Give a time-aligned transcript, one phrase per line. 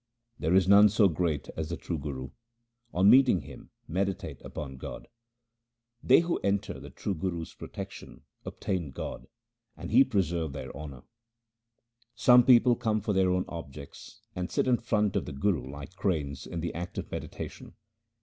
[0.39, 2.31] There is none so great as the true Guru;
[2.91, 5.07] on meeting him meditate upon God.
[6.01, 9.27] They who entered the true Guru's protection obtained God,
[9.77, 11.03] and He preserved their honour.
[12.15, 15.93] Some people come for their own objects, and sit in front of the Guru like
[15.95, 17.75] cranes in the act of meditation.